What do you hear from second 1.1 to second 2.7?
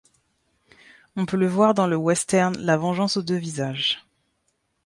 On peut le voir dans le western